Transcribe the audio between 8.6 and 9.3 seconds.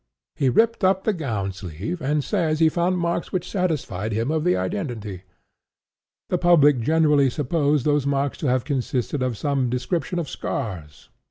consisted